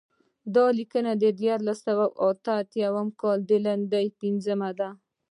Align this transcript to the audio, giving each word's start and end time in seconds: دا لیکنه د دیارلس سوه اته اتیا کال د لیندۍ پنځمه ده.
دا 0.55 0.65
لیکنه 0.79 1.11
د 1.21 1.23
دیارلس 1.39 1.79
سوه 1.87 2.05
اته 2.27 2.51
اتیا 2.61 2.87
کال 3.21 3.39
د 3.49 3.51
لیندۍ 3.65 4.07
پنځمه 4.19 4.69
ده. 4.79 4.89